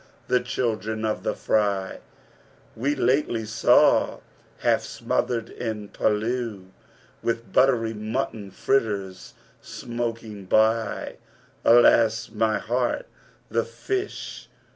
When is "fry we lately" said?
1.35-3.45